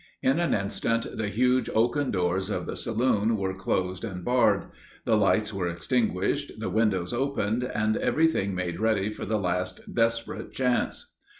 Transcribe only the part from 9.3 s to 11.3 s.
last desperate chance.